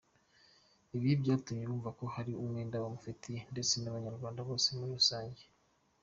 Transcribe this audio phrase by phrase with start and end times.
[0.95, 5.43] Ibi byatumye bumva ko hari umwenda bamufitiye ndetse n’Abanyarwanda bose muri rusange.